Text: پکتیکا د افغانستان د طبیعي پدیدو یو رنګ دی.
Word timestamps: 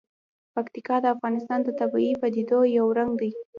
پکتیکا 0.55 0.95
د 1.01 1.05
افغانستان 1.15 1.59
د 1.63 1.69
طبیعي 1.79 2.13
پدیدو 2.21 2.59
یو 2.77 2.87
رنګ 2.97 3.11
دی. 3.21 3.31